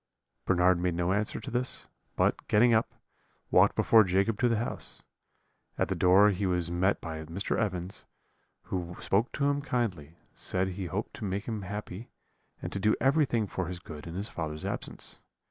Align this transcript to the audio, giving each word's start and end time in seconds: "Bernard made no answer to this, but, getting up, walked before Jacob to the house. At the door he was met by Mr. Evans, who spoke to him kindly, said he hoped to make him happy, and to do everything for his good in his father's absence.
"Bernard 0.45 0.79
made 0.79 0.95
no 0.95 1.13
answer 1.13 1.39
to 1.39 1.51
this, 1.51 1.87
but, 2.15 2.47
getting 2.47 2.73
up, 2.73 2.95
walked 3.51 3.75
before 3.75 4.03
Jacob 4.03 4.39
to 4.39 4.49
the 4.49 4.57
house. 4.57 5.03
At 5.77 5.89
the 5.89 5.95
door 5.95 6.31
he 6.31 6.47
was 6.47 6.71
met 6.71 6.99
by 6.99 7.23
Mr. 7.25 7.55
Evans, 7.55 8.05
who 8.63 8.95
spoke 8.99 9.31
to 9.33 9.45
him 9.45 9.61
kindly, 9.61 10.17
said 10.33 10.69
he 10.69 10.87
hoped 10.87 11.13
to 11.17 11.23
make 11.23 11.45
him 11.45 11.61
happy, 11.61 12.09
and 12.63 12.73
to 12.73 12.79
do 12.79 12.95
everything 12.99 13.45
for 13.45 13.67
his 13.67 13.77
good 13.77 14.07
in 14.07 14.15
his 14.15 14.27
father's 14.27 14.65
absence. 14.65 15.21